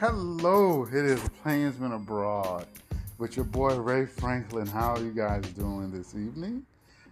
[0.00, 2.66] Hello, it is Plainsman Abroad
[3.18, 4.64] with your boy Ray Franklin.
[4.64, 6.64] How are you guys doing this evening?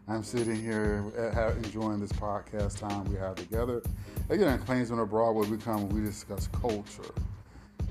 [0.06, 3.82] I'm sitting here uh, enjoying this podcast time we have together.
[4.30, 7.12] Again, Plainsman Abroad, where we come and we discuss culture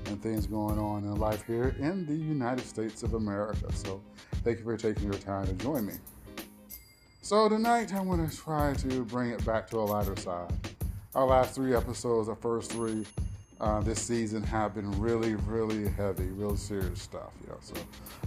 [0.06, 3.70] and things going on in life here in the United States of America.
[3.74, 4.00] So,
[4.44, 5.96] thank you for taking your time to join me.
[7.20, 10.54] So, tonight I want to try to bring it back to a lighter side.
[11.14, 13.04] Our last three episodes, our first three,
[13.60, 17.32] uh, this season have been really, really heavy, real serious stuff.
[17.48, 17.74] Know, so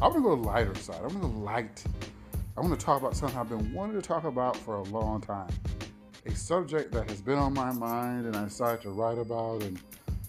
[0.02, 1.02] I'm gonna go lighter side.
[1.04, 1.84] I'm gonna go light.
[2.58, 5.22] I want to talk about something I've been wanting to talk about for a long
[5.22, 5.50] time.
[6.26, 9.80] A subject that has been on my mind, and I decided to write about and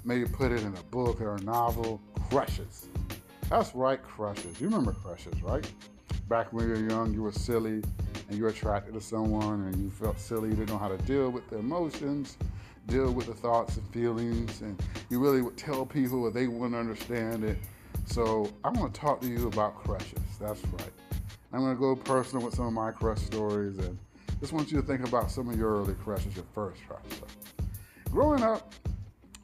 [0.05, 2.01] maybe put it in a book or a novel.
[2.29, 2.87] Crushes.
[3.49, 4.61] That's right, crushes.
[4.61, 5.69] You remember crushes, right?
[6.29, 7.83] Back when you were young, you were silly
[8.29, 10.51] and you were attracted to someone, and you felt silly.
[10.51, 12.37] You didn't know how to deal with the emotions
[12.87, 16.75] deal with the thoughts and feelings, and you really would tell people, but they wouldn't
[16.75, 17.59] understand it.
[18.07, 20.21] So I want to talk to you about crushes.
[20.41, 20.93] That's right.
[21.53, 23.99] I'm going to go personal with some of my crush stories, and
[24.41, 27.03] just want you to think about some of your early crushes, your first crush.
[27.11, 27.27] So,
[28.11, 28.73] growing up,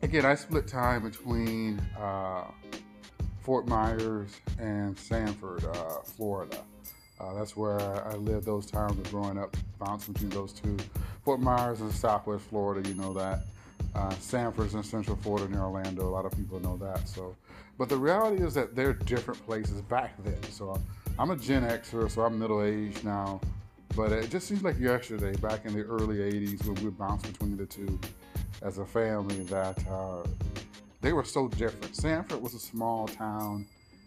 [0.02, 2.44] again, I split time between uh,
[3.40, 6.58] Fort Myers and Sanford, uh, Florida.
[7.18, 10.76] Uh, that's where I lived those times of growing up, bouncing between those two.
[11.24, 13.40] Fort Myers is Southwest Florida, you know that.
[13.94, 16.06] Uh, Sanford's in Central Florida near Orlando.
[16.06, 17.08] A lot of people know that.
[17.08, 17.34] So,
[17.78, 20.42] but the reality is that they're different places back then.
[20.50, 20.78] So,
[21.18, 23.40] I'm a Gen Xer, so I'm middle aged now.
[23.96, 27.56] But it just seems like yesterday, back in the early '80s, when we bounced between
[27.56, 27.98] the two
[28.60, 30.26] as a family, that uh,
[31.00, 31.96] they were so different.
[31.96, 33.66] Sanford was a small town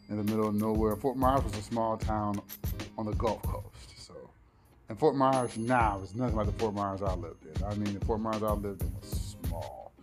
[0.10, 0.96] in the middle of nowhere.
[0.96, 2.42] Fort Myers was a small town
[2.98, 3.94] on the Gulf Coast.
[3.98, 4.14] So,
[4.90, 7.64] and Fort Myers now is nothing like the Fort Myers I lived in.
[7.64, 9.94] I mean, the Fort Myers I lived in was small,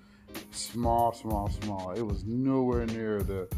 [0.50, 1.92] small, small, small.
[1.92, 3.48] It was nowhere near the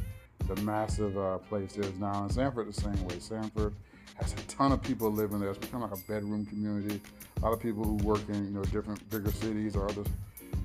[0.48, 2.22] the massive uh, place it is now.
[2.22, 3.18] And Sanford the same way.
[3.18, 3.74] Sanford
[4.14, 5.50] has a ton of people living there.
[5.50, 7.00] It's become like a bedroom community.
[7.36, 10.04] A lot of people who work in you know different bigger cities or other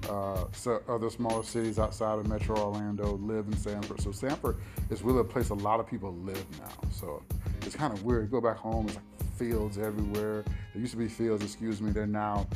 [0.09, 0.45] uh,
[0.87, 4.01] other smaller cities outside of Metro Orlando live in Sanford.
[4.01, 4.57] So Sanford
[4.89, 6.89] is really a place a lot of people live now.
[6.91, 7.23] So
[7.61, 8.23] it's kind of weird.
[8.23, 10.43] You go back home, it's like fields everywhere.
[10.73, 11.91] There used to be fields, excuse me.
[11.91, 12.47] They're now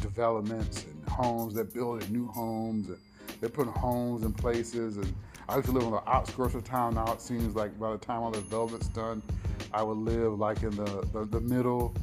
[0.00, 1.54] developments and homes.
[1.54, 2.98] They're building new homes and
[3.40, 4.96] they're putting homes in places.
[4.96, 5.12] And
[5.48, 6.94] I used to live on the outskirts of town.
[6.94, 9.22] Now it seems like by the time all the development's done,
[9.72, 11.94] I would live like in the, the, the middle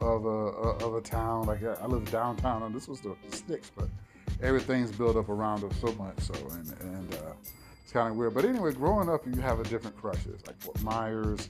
[0.00, 1.46] of a, of a town.
[1.46, 3.88] Like I live downtown, and this was the sticks, but
[4.42, 7.32] everything's built up around us so much so, and, and uh,
[7.82, 8.34] it's kind of weird.
[8.34, 11.48] But anyway, growing up, you have a different crushes, like Fort Myers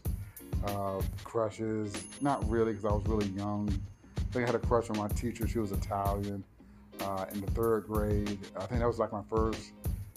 [0.66, 2.04] uh, crushes.
[2.20, 3.69] Not really, because I was really young.
[4.16, 5.47] I think I had a crush on my teacher.
[5.48, 6.44] She was Italian.
[7.00, 9.72] Uh, in the third grade, I think that was like my first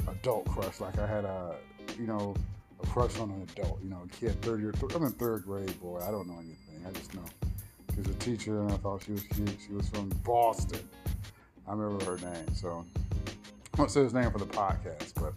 [0.08, 0.80] adult crush.
[0.80, 1.56] Like I had a,
[2.00, 2.34] you know,
[2.82, 3.80] a crush on an adult.
[3.84, 4.74] You know, a kid, third year.
[4.96, 6.00] I'm in third grade, boy.
[6.00, 6.86] I don't know anything.
[6.88, 7.26] I just know
[7.94, 9.58] she was a teacher, and I thought she was cute.
[9.66, 10.80] She was from Boston.
[11.70, 12.54] I remember her name.
[12.54, 12.86] So
[13.74, 15.34] I won't say his name for the podcast, but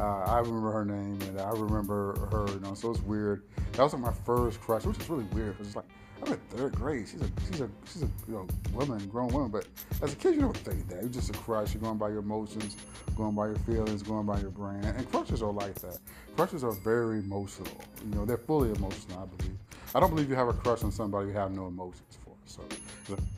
[0.00, 2.46] uh, I remember her name and I remember her.
[2.52, 3.42] You know, so it's weird.
[3.72, 5.84] That was like my first crush, which is really weird it's like
[6.22, 7.06] I'm in third grade.
[7.08, 9.50] She's a she's a she's a you know woman, grown woman.
[9.50, 9.66] But
[10.00, 11.02] as a kid, you don't think that.
[11.02, 11.74] You're just a crush.
[11.74, 12.76] You're going by your emotions,
[13.16, 14.82] going by your feelings, going by your brain.
[14.84, 15.98] And crushes are like that.
[16.36, 17.78] Crushes are very emotional.
[18.08, 19.18] You know, they're fully emotional.
[19.18, 19.58] I believe.
[19.94, 22.18] I don't believe you have a crush on somebody you have no emotions.
[22.46, 22.62] So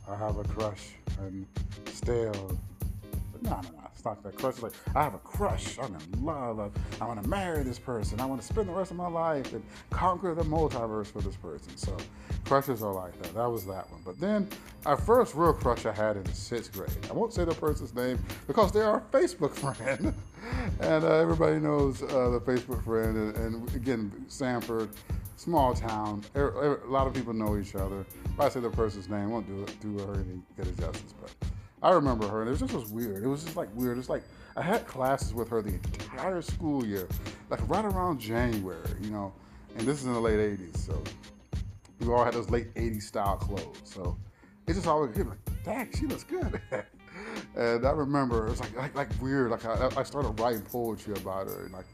[0.09, 1.45] I have a crush and
[1.87, 2.57] still.
[3.41, 3.87] No, no, no.
[3.93, 4.61] It's not that crush.
[4.61, 5.79] Like, I have a crush.
[5.79, 6.71] I'm in love.
[7.01, 8.19] I want to marry this person.
[8.19, 11.35] I want to spend the rest of my life and conquer the multiverse for this
[11.35, 11.75] person.
[11.77, 11.97] So,
[12.45, 13.33] crushes are like that.
[13.33, 14.01] That was that one.
[14.05, 14.47] But then,
[14.85, 16.91] our first real crush I had in sixth grade.
[17.09, 20.13] I won't say the person's name because they are a Facebook friend.
[20.79, 23.17] and uh, everybody knows uh, the Facebook friend.
[23.17, 24.89] And, and again, Sanford,
[25.37, 26.23] small town.
[26.35, 26.39] A
[26.87, 28.05] lot of people know each other.
[28.25, 31.13] If I say the person's name, won't do do her any good justice.
[31.21, 31.31] But
[31.81, 33.23] I remember her, and it was just was weird.
[33.23, 33.97] It was just like weird.
[33.97, 34.23] It's like
[34.57, 37.07] I had classes with her the entire school year,
[37.49, 39.31] like right around January, you know.
[39.77, 41.01] And this is in the late '80s, so
[41.99, 43.79] we all had those late '80s style clothes.
[43.83, 44.17] So
[44.65, 46.59] it just always hit like, dang, she looks good.
[47.55, 49.51] and I remember it was like like, like weird.
[49.51, 51.85] Like I, I started writing poetry about her, and like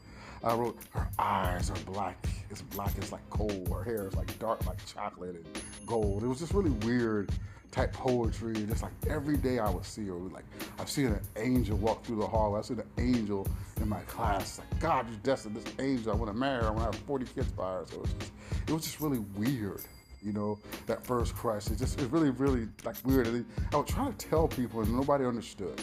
[0.44, 3.66] I wrote, her eyes are black, It's black as like coal.
[3.72, 5.46] Her hair is like dark like chocolate and
[5.86, 6.22] gold.
[6.22, 7.30] It was just really weird
[7.70, 8.52] type poetry.
[8.52, 10.44] Just like every day I would see her, like
[10.78, 12.56] I've seen an angel walk through the hall.
[12.56, 13.48] I see an angel
[13.80, 14.58] in my class.
[14.58, 16.12] Like God, you destined this angel.
[16.12, 16.68] I want to marry her.
[16.68, 17.84] I want to have 40 kids by her.
[17.88, 18.32] So it was just,
[18.68, 19.80] it was just really weird.
[20.22, 21.68] You know, that first crush.
[21.68, 23.26] It just, it really, really like weird.
[23.28, 25.82] And I would try to tell people and nobody understood.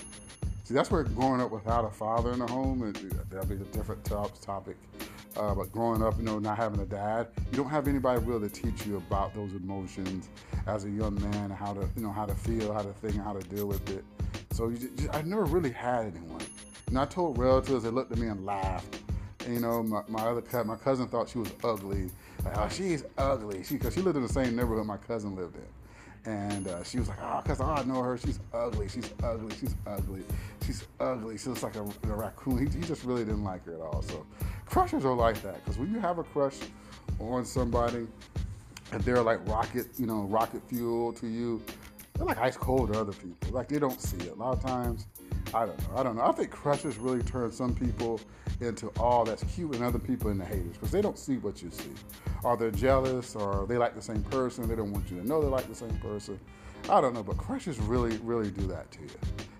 [0.63, 2.93] See, that's where growing up without a father in the home,
[3.29, 4.77] that'll be a different topic.
[5.37, 8.49] Uh, but growing up, you know, not having a dad, you don't have anybody really
[8.49, 10.29] to teach you about those emotions
[10.67, 13.33] as a young man, how to, you know, how to feel, how to think, how
[13.33, 14.03] to deal with it.
[14.51, 16.41] So you just, I never really had anyone.
[16.87, 18.99] And I told relatives, they looked at me and laughed.
[19.45, 22.11] And, you know, my, my other cousin, my cousin thought she was ugly.
[22.43, 23.63] Like, oh, she's ugly.
[23.63, 25.63] She, cause she lived in the same neighborhood my cousin lived in.
[26.25, 28.17] And uh, she was like, oh, cause oh, I know her.
[28.17, 28.87] She's ugly.
[28.87, 29.55] She's ugly.
[29.59, 30.23] She's ugly.
[30.65, 31.37] She's ugly.
[31.37, 32.59] She looks like a, a raccoon.
[32.59, 34.03] He, he, just really didn't like her at all.
[34.03, 34.25] So
[34.67, 35.65] crushes are like that.
[35.65, 36.57] Cause when you have a crush
[37.19, 38.07] on somebody,
[38.91, 41.61] and they're like rocket, you know, rocket fuel to you,
[42.13, 43.51] they're like ice cold to other people.
[43.51, 44.33] Like they don't see it.
[44.33, 45.07] A lot of times,
[45.53, 45.97] I don't know.
[45.97, 46.23] I don't know.
[46.23, 48.19] I think crushes really turn some people
[48.61, 51.61] into all that's cute and other people in the haters because they don't see what
[51.61, 51.91] you see.
[52.43, 54.67] Are they jealous or they like the same person?
[54.67, 56.39] They don't want you to know they like the same person.
[56.89, 59.09] I don't know, but crushes really, really do that to you.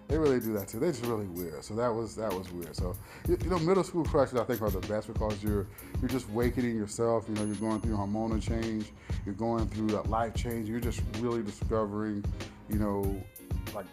[0.07, 0.81] They really do that to you.
[0.81, 1.63] They're just really weird.
[1.63, 2.75] So that was that was weird.
[2.75, 2.95] So
[3.27, 5.68] you, know, middle school crushes I think are the best because you're
[6.01, 7.25] you're just awakening yourself.
[7.30, 8.92] You know, you're going through hormonal change.
[9.25, 10.68] You're going through that life change.
[10.68, 12.25] You're just really discovering,
[12.69, 13.24] you know,
[13.74, 13.86] like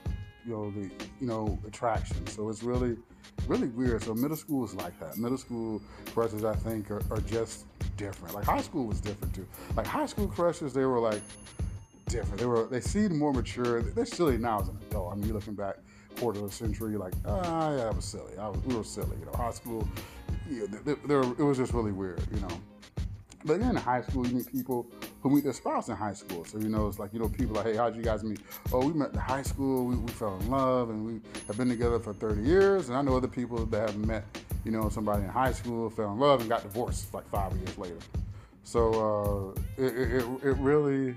[0.45, 0.91] you know the
[1.21, 2.27] you know attraction.
[2.27, 2.97] So it's really
[3.47, 4.03] really weird.
[4.03, 5.17] So middle school is like that.
[5.17, 5.81] Middle school
[6.15, 7.67] crushes I think are, are just
[7.97, 8.35] different.
[8.35, 9.47] Like high school was different too.
[9.77, 11.23] Like high school crushes, they were like
[12.07, 12.39] different.
[12.39, 13.83] They were they seemed more mature.
[13.83, 15.13] They're silly now as an adult.
[15.13, 15.77] I mean, you're looking back
[16.19, 18.37] quarter of a century, like, ah, yeah, I was silly.
[18.39, 19.17] I was, we were silly.
[19.21, 19.87] You know, high school,
[20.49, 22.61] they, they, it was just really weird, you know.
[23.45, 24.87] But then in high school, you meet people
[25.23, 26.45] who meet their spouse in high school.
[26.45, 28.41] So, you know, it's like, you know, people like, hey, how'd you guys meet?
[28.73, 31.69] Oh, we met in high school, we, we fell in love, and we have been
[31.69, 32.89] together for 30 years.
[32.89, 34.25] And I know other people that have met,
[34.65, 37.77] you know, somebody in high school, fell in love, and got divorced like five years
[37.79, 37.99] later.
[38.63, 41.17] So uh, it, it, it really,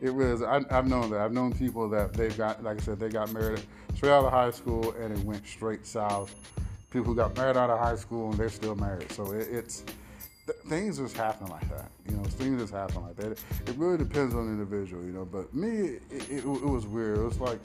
[0.00, 1.20] it was, I, have known that.
[1.20, 3.62] I've known people that they've got, like I said, they got married
[3.94, 6.34] straight out of high school and it went straight south.
[6.90, 9.10] People who got married out of high school and they're still married.
[9.12, 9.84] So it, it's
[10.48, 11.90] th- things just happen like that.
[12.08, 13.32] You know, things just happen like that.
[13.32, 15.04] It really depends on the individual.
[15.04, 17.18] You know, but me, it, it, it was weird.
[17.18, 17.60] It was like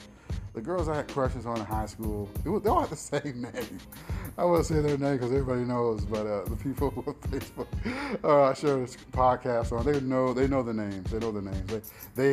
[0.52, 2.28] the girls I had crushes on in high school.
[2.44, 3.78] Was, they all had the same name.
[4.36, 7.66] I won't say their name because everybody knows, but uh, the people on Facebook,
[8.22, 9.84] uh, I share this podcast on.
[9.90, 11.10] They know they know the names.
[11.10, 11.66] They know the names.
[11.66, 11.80] They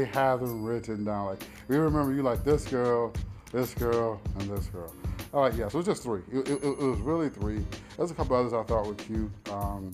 [0.01, 1.27] they have them written down.
[1.27, 3.13] Like we remember you like this girl
[3.51, 4.93] this girl, and this girl.
[5.33, 6.21] All right, yeah, so it was just three.
[6.31, 7.65] It, it, it was really three.
[7.97, 9.31] There's a couple others I thought were cute.
[9.49, 9.91] Um,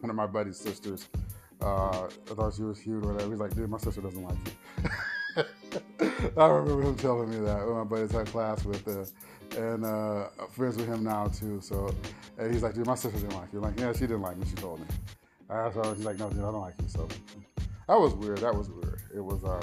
[0.00, 1.08] one of my buddy's sisters,
[1.60, 3.30] uh, I thought she was cute or whatever.
[3.30, 5.42] He's like, dude, my sister doesn't like you.
[6.38, 9.04] I remember him telling me that when my buddies had class with, uh,
[9.58, 11.60] and uh, friends with him now too.
[11.60, 11.94] So,
[12.38, 13.58] and he's like, dude, my sister didn't like you.
[13.58, 14.46] I'm like, yeah, she didn't like me.
[14.46, 14.86] She told me.
[15.48, 16.88] Uh, so he's like, no, dude, I don't like you.
[16.88, 17.08] So
[17.88, 18.38] that was weird.
[18.38, 19.00] That was weird.
[19.14, 19.42] It was.
[19.44, 19.60] Um,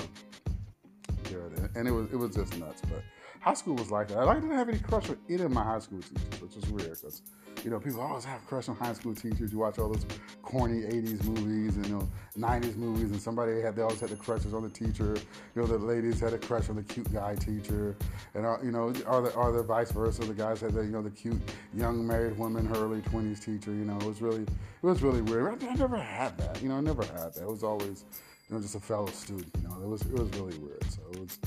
[1.34, 2.82] good, and it was it was just nuts.
[2.82, 3.04] But
[3.44, 4.20] high school was like that.
[4.20, 6.92] I didn't have any crush on any of my high school teachers, which is weird
[6.92, 7.22] because
[7.62, 9.52] you know people always have crush on high school teachers.
[9.52, 10.06] You watch all those
[10.42, 14.16] corny '80s movies and you know '90s movies, and somebody had they always had the
[14.16, 15.18] crushes on the teacher.
[15.56, 17.98] You know the ladies had a crush on the cute guy teacher,
[18.34, 20.22] and uh, you know or the or the vice versa.
[20.22, 21.42] The guys had the you know the cute
[21.74, 23.72] young married woman, her early 20s teacher.
[23.72, 25.62] You know it was really it was really weird.
[25.64, 26.62] I, I never had that.
[26.62, 27.42] You know I never had that.
[27.42, 28.06] It was always
[28.50, 29.52] you know, just a fellow student.
[29.62, 30.84] You know, it was it was really weird.
[30.90, 31.40] So it was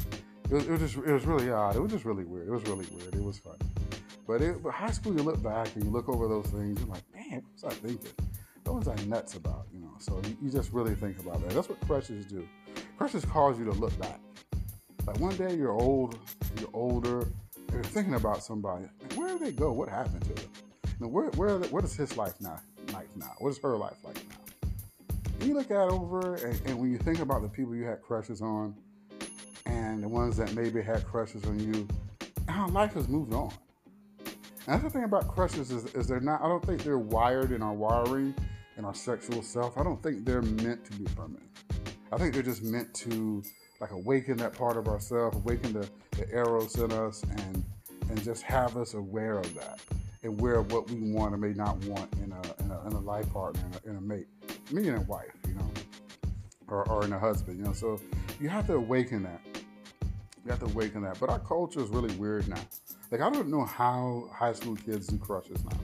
[0.49, 1.77] it was, it was just it was really odd.
[1.77, 2.49] It was just really weird.
[2.49, 3.15] It was really weird.
[3.15, 3.57] It was fun.
[4.27, 6.81] But, it, but high school, you look back and you look over those things.
[6.81, 8.13] You're like, man, what was I thinking?
[8.65, 9.67] What was I nuts about?
[9.73, 9.95] You know.
[9.99, 11.51] So you, you just really think about that.
[11.51, 12.47] That's what crushes do.
[12.99, 14.21] Crushes cause you to look back.
[15.07, 16.19] Like one day you're old,
[16.59, 18.87] you're older, and you're thinking about somebody.
[19.15, 19.71] where did they go?
[19.73, 20.51] What happened to them?
[20.99, 22.61] Know, where where what is his life now?
[22.93, 23.33] Like now?
[23.39, 24.37] What is her life like now?
[25.47, 28.41] you look at over and, and, when you think about the people you had crushes
[28.41, 28.75] on
[29.67, 31.87] and the ones that maybe had crushes on you,
[32.49, 33.53] how life has moved on.
[34.19, 37.53] And that's the thing about crushes is, is they're not, I don't think they're wired
[37.53, 38.35] in our wiring,
[38.77, 39.79] in our sexual self.
[39.79, 41.45] I don't think they're meant to be permanent.
[42.11, 43.43] I think they're just meant to
[43.81, 47.65] like awaken that part of ourselves, awaken the, the eros in us and
[48.09, 49.81] and just have us aware of that
[50.23, 52.93] and aware of what we want or may not want in a, in a, in
[52.93, 54.29] a life partner, in a, in a mate
[54.73, 55.71] me and a wife, you know,
[56.69, 57.73] or, or in a husband, you know.
[57.73, 58.01] So
[58.41, 59.41] you have to awaken that.
[60.47, 61.19] You have to awaken that.
[61.19, 62.61] But our culture is really weird now.
[63.11, 65.77] Like I don't know how high school kids do crushes now.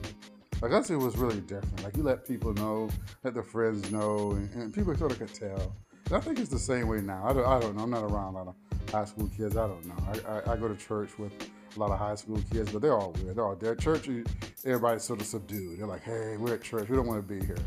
[0.61, 1.83] Like us, it was really different.
[1.83, 2.89] Like you let people know,
[3.25, 5.75] let their friends know, and, and people sort of could tell.
[6.05, 7.25] And I think it's the same way now.
[7.27, 7.83] I don't, I don't know.
[7.83, 9.57] I'm not around a lot of high school kids.
[9.57, 9.95] I don't know.
[10.07, 11.33] I, I, I go to church with
[11.75, 13.35] a lot of high school kids, but they're all weird.
[13.35, 13.75] They're all there.
[13.75, 14.07] Church,
[14.63, 15.79] everybody's sort of subdued.
[15.79, 16.87] They're like, hey, we're at church.
[16.87, 17.57] We don't want to be here.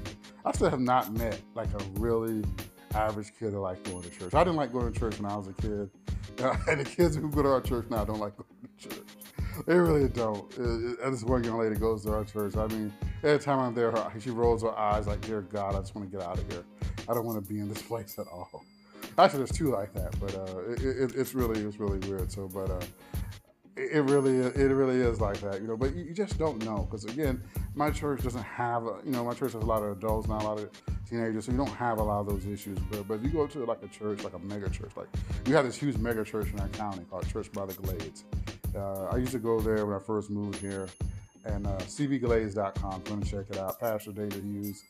[0.47, 2.43] I still have not met like a really
[2.95, 4.35] average kid that likes going to church.
[4.35, 5.91] I didn't like going to church when I was a kid.
[6.69, 9.07] and the kids who go to our church now don't like going to church.
[9.67, 10.55] they really don't.
[10.59, 12.57] And this one young lady goes to our church.
[12.57, 15.81] I mean, every time I'm there, her, she rolls her eyes like, "Dear God, I
[15.81, 16.65] just want to get out of here.
[17.09, 18.65] I don't want to be in this place at all."
[19.19, 22.31] Actually, there's two like that, but uh, it, it, it's really it's really weird.
[22.31, 22.81] So, but uh,
[23.77, 25.77] it really it really is like that, you know.
[25.77, 27.43] But you, just don't know because again,
[27.75, 30.43] my church doesn't have a, you know my church has a lot of adults, not
[30.43, 30.71] a lot of
[31.09, 32.79] teenagers, so you don't have a lot of those issues.
[32.91, 35.09] But but you go to like a church, like a mega church, like
[35.47, 38.25] we have this huge mega church in our county called Church by the Glades.
[38.75, 40.89] Uh, I used to go there when I first moved here,
[41.45, 43.03] and uh, cbglades.com.
[43.03, 43.81] Come and check it out.
[43.81, 44.83] Pastor David Hughes,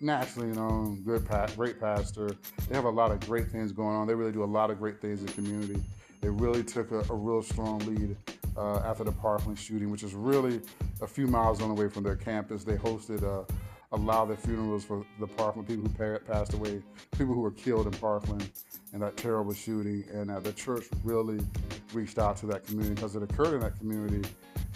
[0.00, 2.36] nationally known, good, great pastor.
[2.68, 4.06] They have a lot of great things going on.
[4.06, 5.82] They really do a lot of great things in the community.
[6.20, 8.16] They really took a, a real strong lead
[8.56, 10.60] uh, after the Parkland shooting, which is really
[11.00, 12.64] a few miles on the way from their campus.
[12.64, 16.80] They hosted uh, a of the funerals for the Parkland people who passed away,
[17.18, 18.48] people who were killed in Parkland
[18.92, 20.04] in that terrible shooting.
[20.12, 21.40] And uh, the church really
[21.92, 24.28] reached out to that community because it occurred in that community.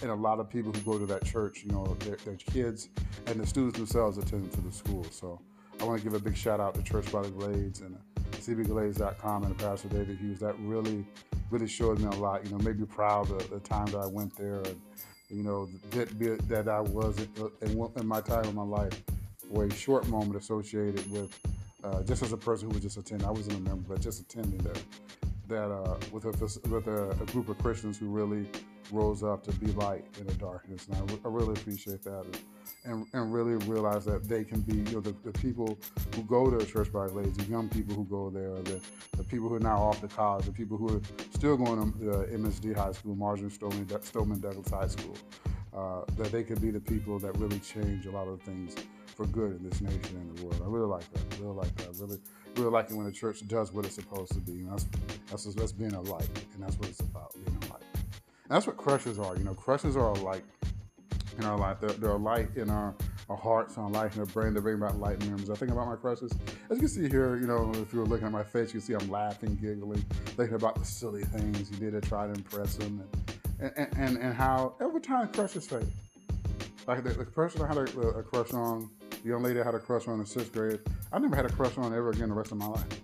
[0.02, 2.88] And a lot of people who go to that church, you know, their, their kids
[3.26, 5.04] and the students themselves attend to the school.
[5.10, 5.40] So
[5.80, 7.96] I want to give a big shout out to Church by the Glades and
[8.32, 10.40] cbglades.com and Pastor David Hughes.
[10.40, 11.06] That really
[11.50, 12.44] really showed me a lot.
[12.44, 14.80] You know, made me proud of the time that I went there, and
[15.28, 16.08] you know that
[16.48, 17.18] that I was
[17.62, 19.02] in, my time in my life
[19.52, 21.38] for a short moment associated with
[21.82, 23.26] uh, just as a person who was just attending.
[23.26, 24.74] I wasn't a member, but just attending there.
[25.46, 28.48] That uh, with a with a, a, group of Christians who really
[28.90, 32.24] rose up to be light in the darkness, and I, I really appreciate that.
[32.24, 32.38] And,
[32.84, 35.78] and, and really realize that they can be, you know, the, the people
[36.14, 38.80] who go to Church by ladies, the young people who go there, the,
[39.16, 41.00] the people who are now off to college, the people who are
[41.32, 45.16] still going to uh, MSD High School, Marjorie Stoneman, Stoneman Douglas High School,
[45.74, 48.74] uh, that they can be the people that really change a lot of things
[49.06, 50.60] for good in this nation and the world.
[50.62, 51.38] I really like that.
[51.38, 51.88] I really like that.
[51.88, 52.18] I really,
[52.56, 54.52] really like it when the church does what it's supposed to be.
[54.52, 54.86] And that's,
[55.30, 57.82] that's, that's being a light, and that's what it's about, being a light.
[57.94, 59.36] And that's what crushes are.
[59.36, 60.44] You know, crushes are a light
[61.38, 61.78] in our life.
[61.80, 62.94] They're, they're a light in our,
[63.28, 64.54] our hearts, our light in our brain.
[64.54, 65.50] They bring about light memories.
[65.50, 66.32] I think about my crushes.
[66.70, 68.80] As you can see here, you know, if you were looking at my face, you
[68.80, 70.04] can see I'm laughing, giggling,
[70.36, 73.24] thinking about the silly things he did to try to impress him, and
[73.60, 75.86] and, and, and how every time crushes fade.
[76.86, 79.74] Like the, the person I had a, a, crush on, the young lady I had
[79.74, 80.80] a crush on in sixth grade,
[81.12, 83.00] I never had a crush on ever again the rest of my life.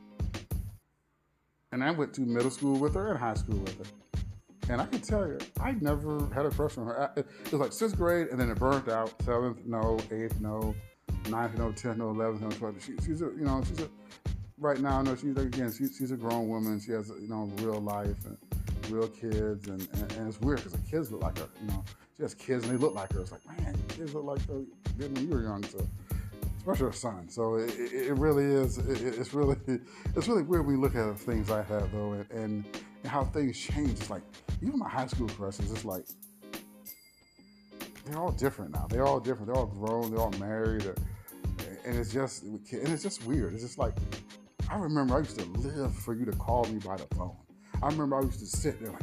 [1.72, 4.09] And I went to middle school with her and high school with her.
[4.70, 7.10] And I can tell you, I never had a crush on her.
[7.16, 9.12] It was like sixth grade, and then it burnt out.
[9.24, 9.98] Seventh, no.
[10.12, 10.76] Eighth, no.
[11.28, 11.72] Ninth, no.
[11.72, 12.10] Tenth, no.
[12.10, 12.50] Eleventh, no.
[12.50, 12.86] Twelfth.
[12.86, 13.88] She, she's a, you know, she's a.
[14.58, 15.16] Right now, no.
[15.16, 15.72] She's like, again.
[15.72, 16.78] She, she's a grown woman.
[16.78, 18.38] She has, you know, real life and
[18.88, 21.48] real kids, and, and, and it's weird because the kids look like her.
[21.60, 21.84] You know,
[22.16, 23.20] she has kids and they look like her.
[23.20, 24.62] It's like, man, kids look like her
[24.98, 25.64] when you were young.
[25.64, 25.84] So
[26.60, 27.28] especially her son.
[27.28, 28.76] So it, it, really is.
[28.76, 29.56] It, it's really
[30.16, 32.64] it's really weird when you look at things like that though, and, and,
[33.06, 33.92] how things change.
[33.92, 34.22] It's like
[34.62, 35.72] even my high school crushes.
[35.72, 36.04] It's like
[38.04, 38.86] they're all different now.
[38.90, 39.46] They're all different.
[39.46, 40.10] They're all grown.
[40.10, 40.84] They're all married,
[41.86, 43.54] and it's just and it's just weird.
[43.54, 43.94] It's just like
[44.68, 47.36] I remember I used to live for you to call me by the phone.
[47.82, 49.02] I remember I used to sit there like,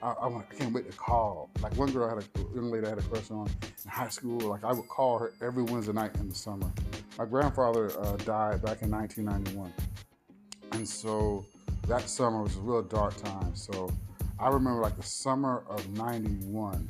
[0.00, 1.50] I, I, can't wait to call.
[1.60, 3.48] Like one girl I had a young lady I had a crush on
[3.84, 4.38] in high school.
[4.38, 6.70] Like I would call her every Wednesday night in the summer.
[7.18, 9.72] My grandfather uh, died back in 1991,
[10.72, 11.44] and so
[11.88, 13.56] that summer was a real dark time.
[13.56, 13.90] So
[14.38, 16.88] I remember like the summer of '91,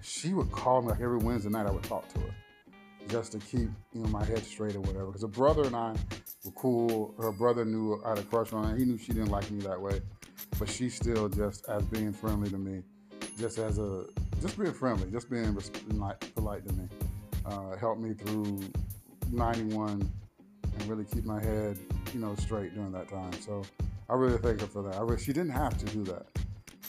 [0.00, 1.66] she would call me like every Wednesday night.
[1.66, 2.34] I would talk to her
[3.08, 5.06] just to keep you know my head straight or whatever.
[5.06, 5.94] Because her brother and I
[6.42, 7.14] were cool.
[7.18, 8.76] Her brother knew I had a crush on her.
[8.76, 10.00] He knew she didn't like me that way
[10.58, 12.82] but she still just as being friendly to me,
[13.38, 14.06] just as a
[14.40, 15.56] just being friendly, just being
[16.34, 16.88] polite to me,
[17.46, 18.60] uh, helped me through
[19.30, 20.10] '91
[20.78, 21.78] and really keep my head,
[22.12, 23.32] you know, straight during that time.
[23.40, 23.62] So
[24.08, 24.96] I really thank her for that.
[24.96, 26.26] I really, she didn't have to do that,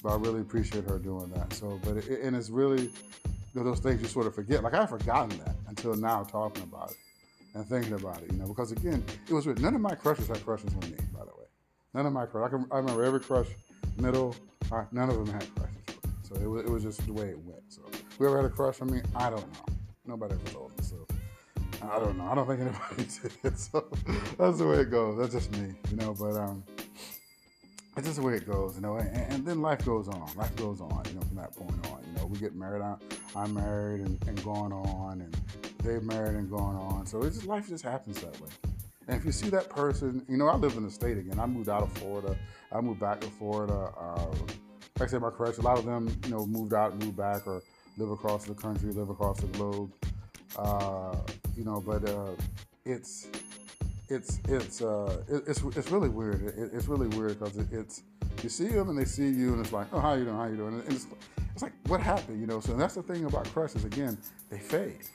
[0.04, 1.54] but I really appreciate her doing that.
[1.54, 2.90] So, but it, and it's really
[3.54, 4.64] those things you sort of forget.
[4.64, 6.98] Like I've forgotten that until now, talking about it
[7.54, 8.32] and thinking about it.
[8.32, 11.22] You know, because again, it was none of my crushes had crushes on me, by
[11.22, 11.45] the way.
[11.96, 12.48] None of my crush.
[12.48, 13.48] I, can, I remember every crush,
[13.98, 14.36] middle,
[14.92, 15.78] none of them had crushes.
[16.24, 17.62] So it was, it was just the way it went.
[17.70, 17.84] So
[18.20, 19.74] whoever had a crush on me, I don't know.
[20.06, 20.84] Nobody ever told me.
[20.84, 21.08] So
[21.82, 22.26] I don't know.
[22.26, 23.08] I don't think anybody
[23.44, 23.58] did.
[23.58, 23.88] So
[24.38, 25.18] that's the way it goes.
[25.18, 26.14] That's just me, you know.
[26.20, 26.66] But um,
[27.96, 28.98] it's just the way it goes, you know.
[28.98, 30.30] And, and, then life goes on.
[30.36, 32.04] Life goes on, you know, from that point on.
[32.08, 32.82] You know, we get married.
[32.82, 32.98] I,
[33.38, 35.38] I'm married and, and going on, and
[35.82, 37.06] they're married and going on.
[37.06, 38.50] So it's just life just happens that way.
[39.08, 41.40] And if you see that person, you know, I live in the state again.
[41.40, 42.38] I moved out of Florida.
[42.72, 43.92] I moved back to Florida.
[43.98, 44.32] Uh,
[45.00, 47.46] like I said, my crush, a lot of them, you know, moved out, moved back,
[47.46, 47.62] or
[47.98, 49.92] live across the country, live across the globe.
[50.58, 51.16] Uh,
[51.56, 52.32] you know, but uh,
[52.86, 53.28] it's
[54.10, 56.44] it's it's uh, it's it's really weird.
[56.44, 58.04] It, it's really weird because it, it's
[58.42, 60.36] you see them and they see you and it's like, oh, how you doing?
[60.36, 60.76] How you doing?
[60.76, 61.08] And it's
[61.56, 62.60] it's like what happened, you know?
[62.60, 63.86] So that's the thing about crushes.
[63.86, 64.18] Again,
[64.50, 65.08] they fade.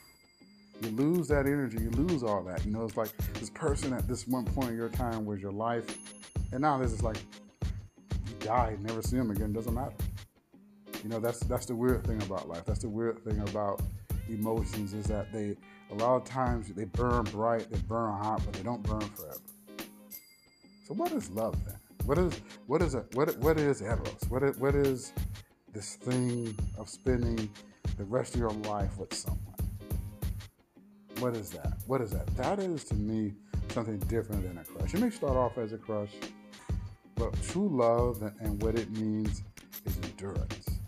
[0.81, 1.77] You lose that energy.
[1.79, 2.65] You lose all that.
[2.65, 5.51] You know, it's like this person at this one point in your time was your
[5.51, 5.97] life,
[6.51, 7.17] and now this is like
[7.61, 9.53] you die, never see them again.
[9.53, 9.93] Doesn't matter.
[11.03, 12.65] You know, that's that's the weird thing about life.
[12.65, 13.81] That's the weird thing about
[14.29, 15.55] emotions is that they
[15.91, 19.39] a lot of times they burn bright, they burn hot, but they don't burn forever.
[20.87, 21.77] So what is love then?
[22.05, 23.05] What is what is it?
[23.13, 24.25] What what is eros?
[24.29, 25.13] What what is
[25.73, 27.49] this thing of spending
[27.97, 29.50] the rest of your life with someone?
[31.21, 31.73] What is that?
[31.85, 32.25] What is that?
[32.35, 33.33] That is to me
[33.69, 34.95] something different than a crush.
[34.95, 36.09] It may start off as a crush,
[37.13, 39.43] but true love and, what it means
[39.85, 40.79] is endurance.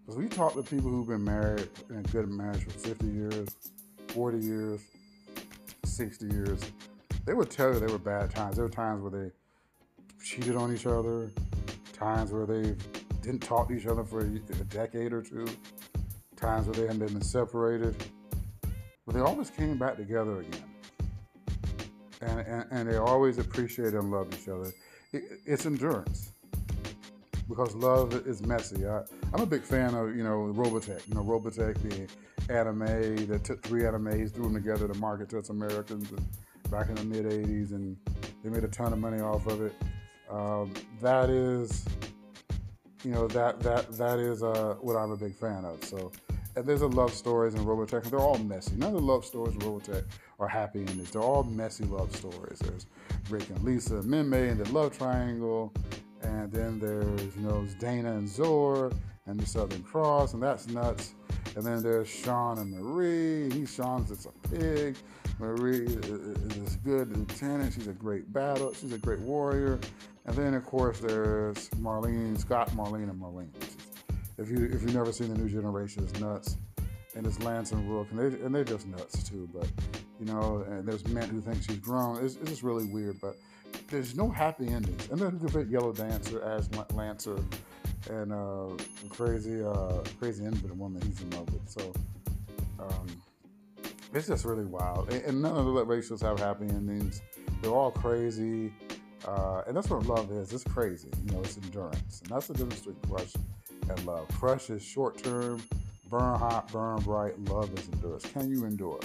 [0.00, 3.48] Because we talk to people who've been married in a good marriage for 50 years,
[4.08, 4.80] 40 years,
[5.84, 6.60] 60 years,
[7.26, 8.56] they would tell you there were bad times.
[8.56, 9.30] There were times where they
[10.24, 11.30] cheated on each other,
[11.92, 12.74] times where they
[13.20, 14.28] didn't talk to each other for a
[14.70, 15.46] decade or two,
[16.34, 17.94] times where they hadn't been separated.
[19.06, 20.64] But they always came back together again.
[22.20, 24.72] And, and, and they always appreciated and loved each other.
[25.12, 26.32] It, it's endurance
[27.48, 28.86] because love is messy.
[28.86, 31.06] I, am a big fan of you know Robotech.
[31.08, 35.38] You know Robotech, the anime that took three animes, threw them together to market to
[35.38, 36.10] us Americans
[36.70, 37.96] back in the mid '80s, and
[38.42, 39.74] they made a ton of money off of it.
[40.30, 41.84] Um, that is,
[43.04, 45.84] you know, that that that is uh, what I'm a big fan of.
[45.84, 46.10] So,
[46.56, 48.74] and there's a love stories in Robotech, and they're all messy.
[48.76, 50.04] None of the love stories in Robotech
[50.40, 51.10] are happy endings.
[51.10, 52.58] They're all messy love stories.
[52.58, 52.86] There's
[53.30, 55.72] Rick and Lisa, Minmay, and the love triangle
[56.26, 58.92] and then there's you know Dana and Zor
[59.26, 61.14] and the Southern Cross, and that's nuts.
[61.56, 63.50] And then there's Sean and Marie.
[63.50, 64.96] He's Sean's it's a pig.
[65.38, 67.74] Marie is good lieutenant.
[67.74, 68.72] She's a great battle.
[68.74, 69.78] She's a great warrior.
[70.26, 73.48] And then of course there's Marlene, Scott, Marlene, and Marlene.
[74.38, 76.56] If you if you've never seen the new generation, it's nuts.
[77.14, 79.48] And it's Lance and Rook, and, they, and they're just nuts too.
[79.50, 79.66] But
[80.20, 82.22] you know, and there's men who think she's grown.
[82.22, 83.18] It's, it's just really weird.
[83.22, 83.36] But
[83.88, 85.08] there's no happy endings.
[85.10, 87.38] And then you Yellow Dancer as Lancer
[88.10, 88.68] and uh,
[89.08, 91.68] crazy, uh, crazy infinite woman he's in love with.
[91.68, 91.92] So
[92.78, 93.22] um,
[94.14, 95.12] it's just really wild.
[95.12, 97.22] And, and none of the ratios have happy endings.
[97.62, 98.72] They're all crazy.
[99.26, 100.52] Uh, and that's what love is.
[100.52, 101.08] It's crazy.
[101.24, 102.20] You know, it's endurance.
[102.22, 103.32] And that's the difference between crush
[103.88, 104.28] and love.
[104.38, 105.62] Crush is short term,
[106.10, 107.38] burn hot, burn bright.
[107.44, 108.26] Love is endurance.
[108.26, 109.00] Can you endure?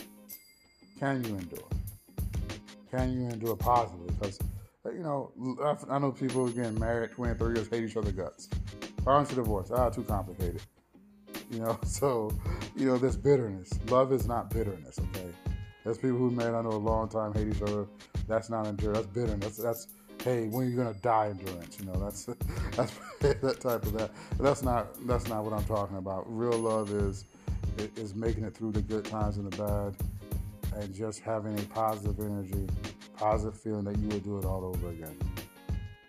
[1.00, 1.68] Can you endure?
[2.92, 4.14] Can you endure positively?
[4.20, 4.40] Because
[4.86, 5.32] you know,
[5.90, 8.50] I know people again married 23 years hate each other guts.
[9.04, 9.72] Why do divorce?
[9.72, 10.62] Ah, too complicated.
[11.50, 12.32] You know, so
[12.76, 13.72] you know, there's bitterness.
[13.90, 15.00] Love is not bitterness.
[15.00, 15.30] Okay,
[15.84, 17.88] there's people who married I know a long time hate each other.
[18.28, 19.00] That's not endurance.
[19.00, 19.58] That's bitterness.
[19.58, 19.88] That's, that's
[20.24, 21.80] hey, when are you're gonna die endurance.
[21.80, 22.26] You know, that's
[22.82, 24.12] that's that type of that.
[24.40, 26.26] That's not that's not what I'm talking about.
[26.28, 27.26] Real love is
[27.96, 29.96] is making it through the good times and the bad,
[30.82, 32.68] and just having a positive energy
[33.22, 35.16] positive feeling that you would do it all over again.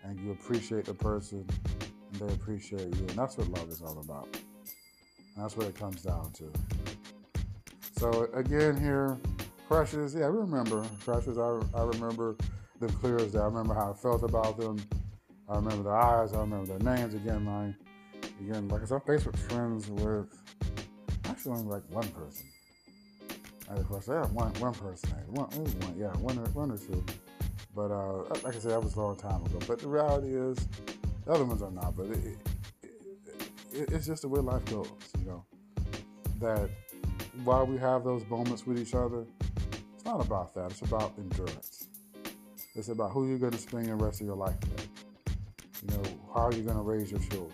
[0.02, 1.46] And you appreciate the person
[1.78, 3.06] and they appreciate you.
[3.06, 4.28] And that's what love is all about.
[5.34, 6.50] And that's what it comes down to.
[7.98, 9.18] So again here,
[9.68, 11.36] crushes, yeah, I remember crushes.
[11.36, 12.36] I, I remember
[12.80, 13.38] them clear as day.
[13.40, 14.78] I remember how I felt about them.
[15.48, 16.32] I remember their eyes.
[16.32, 17.14] I remember their names.
[17.14, 17.76] Again,
[18.40, 20.28] again, like I said, I'm Facebook friends with
[21.26, 22.46] actually only like one person.
[23.68, 27.04] And of course, have one one person, one, one yeah, one or, one or two.
[27.74, 29.58] But uh, like I said, that was a long time ago.
[29.66, 30.58] But the reality is,
[31.24, 31.96] the other ones are not.
[31.96, 32.38] But it, it,
[33.72, 35.44] it, it's just the way life goes, you know.
[36.38, 36.68] That
[37.44, 39.24] while we have those moments with each other,
[39.94, 40.72] it's not about that.
[40.72, 41.88] It's about endurance.
[42.74, 44.81] It's about who you're going to spend the rest of your life with.
[46.34, 47.52] How are you going to raise your children?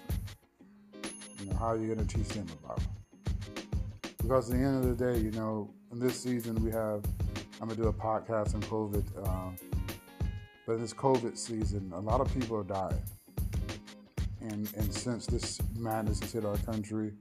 [1.40, 4.16] You know, how are you going to teach them about it?
[4.18, 7.02] Because at the end of the day, you know, in this season we have
[7.60, 9.56] i'm gonna do a podcast on covid um,
[10.66, 13.02] but in this covid season a lot of people are dying
[14.40, 17.12] and and since this madness has hit our country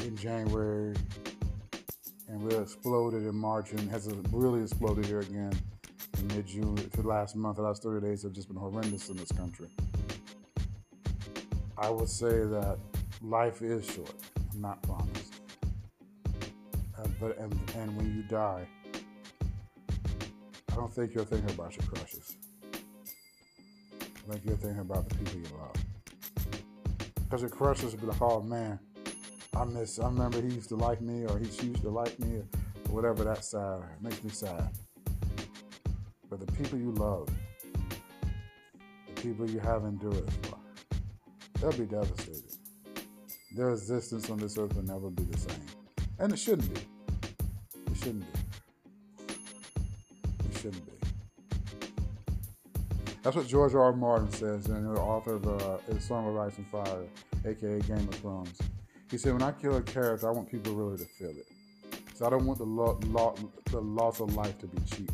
[0.00, 0.94] in january
[2.28, 5.52] and we exploded in march and has really exploded here again
[6.22, 9.16] in mid-june to the last month the last 30 days have just been horrendous in
[9.16, 9.68] this country
[11.78, 12.78] i would say that
[13.20, 14.14] life is short
[14.54, 15.32] not promised
[17.02, 18.66] uh, but and, and when you die,
[20.70, 22.36] I don't think you're thinking about your crushes.
[24.00, 25.74] I think you're thinking about the people you love.
[27.24, 28.78] Because your crushes will be like, oh man,
[29.56, 29.98] I miss.
[29.98, 32.42] I remember he used to like me, or he used to like me,
[32.88, 33.24] or whatever.
[33.24, 33.82] that sad.
[34.00, 34.70] Makes me sad.
[36.62, 37.28] People you love,
[39.08, 40.58] the people you have endured for,
[41.60, 42.56] they'll be devastated.
[43.56, 45.60] their existence on this earth will never be the same.
[46.20, 46.80] And it shouldn't be.
[47.90, 48.40] It shouldn't be.
[49.28, 50.92] It shouldn't be.
[53.24, 53.82] That's what George R.
[53.82, 53.92] R.
[53.92, 57.02] Martin says, and the author of uh, Song of Ice and Fire,
[57.44, 58.56] aka Game of Thrones.
[59.10, 61.48] He said, When I kill a character, I want people really to feel it.
[62.14, 65.10] So I don't want the, lo- lo- the loss of life to be cheap.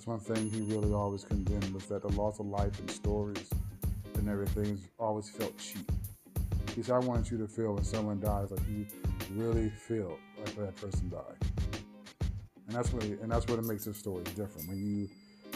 [0.00, 3.50] That's one thing he really always condemned was that the loss of life and stories
[4.14, 5.92] and everything always felt cheap.
[6.74, 8.86] He said, I want you to feel when someone dies like you
[9.34, 11.36] really feel like that person died.
[12.66, 14.70] And that's what and that's what it makes this story different.
[14.70, 15.06] When you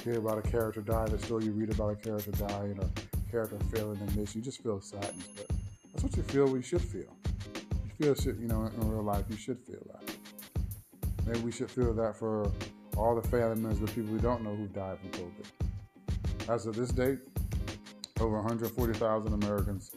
[0.03, 3.31] hear about a character die, the story you read about a character dying or a
[3.31, 5.27] character failing in this, you just feel sadness.
[5.39, 5.57] But
[5.91, 7.17] that's what you feel we should feel.
[7.87, 10.15] You feel shit, you know, in real life, you should feel that.
[11.25, 12.53] Maybe we should feel that for
[12.97, 16.49] all the family members the people we don't know who died from COVID.
[16.49, 17.19] As of this date,
[18.21, 19.91] over 140,000 Americans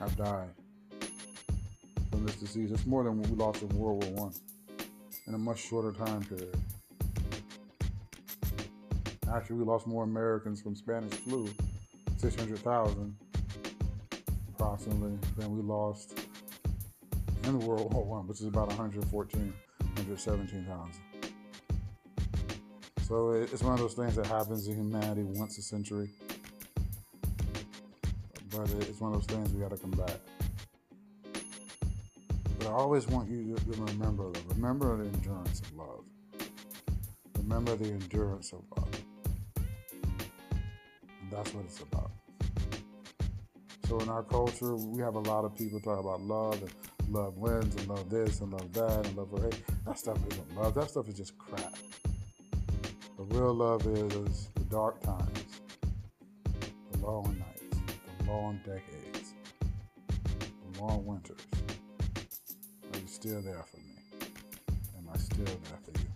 [0.00, 0.48] have died
[2.10, 2.72] from this disease.
[2.72, 4.32] It's more than what we lost in World War One
[5.26, 6.56] in a much shorter time period.
[9.30, 11.48] Actually, we lost more Americans from Spanish flu,
[12.16, 13.14] 600,000
[14.54, 16.18] approximately, than we lost
[17.44, 21.07] in World War One, which is about 114, 117,000.
[23.08, 26.10] So it's one of those things that happens in humanity once a century.
[28.50, 30.20] But it's one of those things we got to combat.
[32.58, 36.04] But I always want you to remember, remember the endurance of love.
[37.38, 38.90] Remember the endurance of love.
[41.22, 42.10] And that's what it's about.
[43.88, 46.70] So in our culture, we have a lot of people talk about love and
[47.10, 49.62] love wins and love this and love that and love hate.
[49.86, 50.74] That stuff isn't love.
[50.74, 51.74] That stuff is just crap.
[53.30, 55.60] Real love is, the dark times,
[56.92, 57.76] the long nights,
[58.18, 59.34] the long decades,
[60.72, 61.40] the long winters.
[62.92, 64.28] Are you still there for me?
[64.96, 66.06] Am I still there for you?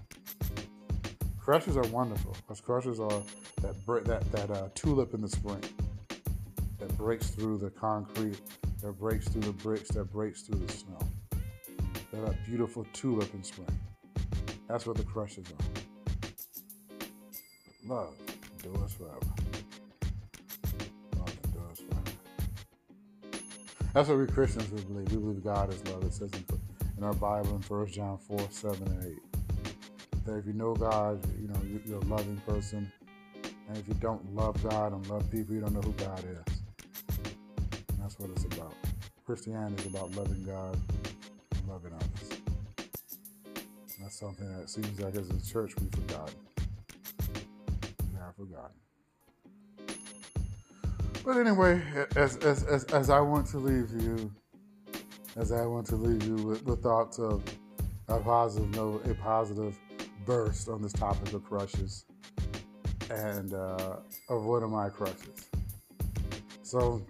[1.38, 3.22] Crushes are wonderful because crushes are
[3.60, 3.74] that
[4.06, 5.62] that that uh, tulip in the spring
[6.78, 8.40] that breaks through the concrete,
[8.80, 10.98] that breaks through the bricks, that breaks through the snow.
[12.12, 13.68] That beautiful tulip in spring.
[14.66, 15.81] That's what the crushes are.
[17.92, 18.14] Love
[18.64, 19.18] endures forever.
[21.18, 22.16] Love endures forever.
[23.92, 25.12] That's what we Christians we believe.
[25.12, 26.02] We believe God is love.
[26.04, 26.30] It says
[26.96, 30.24] in, our Bible in 1 John 4, 7 and 8.
[30.24, 32.90] That if you know God, you know, you're a loving person.
[33.68, 36.62] And if you don't love God and love people, you don't know who God is.
[37.98, 38.72] That's what it's about.
[39.26, 40.78] Christianity is about loving God
[41.56, 42.40] and loving others.
[43.54, 46.51] And that's something that seems like as a church we've forgotten.
[48.42, 48.76] Forgotten.
[51.24, 51.80] But anyway,
[52.16, 54.32] as, as, as, as I want to leave you,
[55.36, 57.44] as I want to leave you with the thoughts of
[58.08, 59.78] a positive note, a positive
[60.26, 62.04] burst on this topic of crushes
[63.10, 65.48] and uh, of one of my crushes.
[66.64, 67.00] So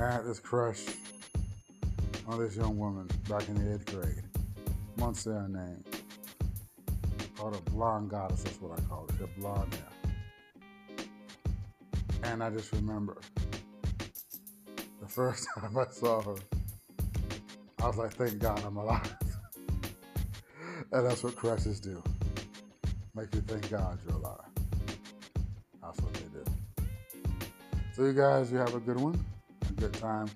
[0.00, 0.84] I had this crush
[2.28, 4.22] on this young woman back in the eighth grade.
[4.96, 5.82] Months her name.
[7.38, 9.18] Oh, Called a blonde goddess, that's what I call it.
[9.18, 11.04] the blonde hair.
[12.24, 13.16] And I just remember
[15.00, 16.34] the first time I saw her,
[17.80, 19.16] I was like, thank God I'm alive.
[20.92, 22.02] and that's what crushes do.
[23.14, 24.40] Make you thank God you're alive.
[25.80, 26.44] That's what they do.
[27.94, 29.24] So you guys, you have a good one
[29.68, 30.28] a good time,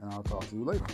[0.00, 0.86] and I'll talk to you later.